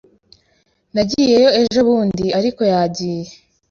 Nagiyeyo 0.93 1.49
ejobundi, 1.61 2.25
ariko 2.39 2.61
yagiye. 2.73 3.29